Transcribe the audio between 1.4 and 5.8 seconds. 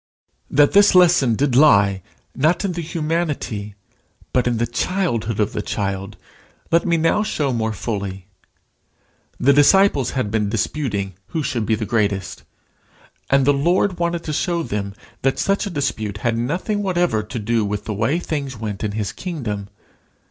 lie, not in the humanity, but in the childhood of the